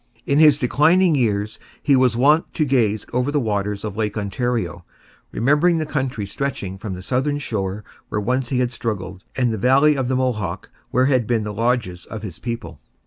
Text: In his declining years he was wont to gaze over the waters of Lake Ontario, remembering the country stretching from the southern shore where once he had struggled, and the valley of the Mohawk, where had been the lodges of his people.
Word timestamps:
In 0.25 0.39
his 0.39 0.57
declining 0.57 1.13
years 1.13 1.59
he 1.83 1.95
was 1.95 2.17
wont 2.17 2.51
to 2.55 2.65
gaze 2.65 3.05
over 3.13 3.31
the 3.31 3.39
waters 3.39 3.83
of 3.85 3.95
Lake 3.95 4.17
Ontario, 4.17 4.83
remembering 5.31 5.77
the 5.77 5.85
country 5.85 6.25
stretching 6.25 6.79
from 6.79 6.95
the 6.95 7.03
southern 7.03 7.37
shore 7.37 7.83
where 8.09 8.19
once 8.19 8.49
he 8.49 8.57
had 8.61 8.73
struggled, 8.73 9.23
and 9.37 9.53
the 9.53 9.59
valley 9.59 9.95
of 9.95 10.07
the 10.07 10.15
Mohawk, 10.15 10.71
where 10.89 11.05
had 11.05 11.27
been 11.27 11.43
the 11.43 11.53
lodges 11.53 12.07
of 12.07 12.23
his 12.23 12.39
people. 12.39 12.79